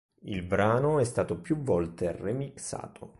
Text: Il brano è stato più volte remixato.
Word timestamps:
Il 0.23 0.41
brano 0.41 0.97
è 0.97 1.03
stato 1.03 1.37
più 1.37 1.61
volte 1.61 2.11
remixato. 2.11 3.09